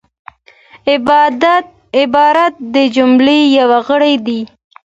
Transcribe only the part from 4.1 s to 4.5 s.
دئ.